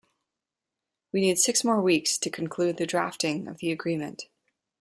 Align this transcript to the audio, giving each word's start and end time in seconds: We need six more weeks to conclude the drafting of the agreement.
We 1.11 1.21
need 1.21 1.37
six 1.37 1.63
more 1.63 1.79
weeks 1.79 2.17
to 2.17 2.31
conclude 2.31 2.77
the 2.77 2.87
drafting 2.87 3.47
of 3.47 3.59
the 3.59 3.71
agreement. 3.71 4.25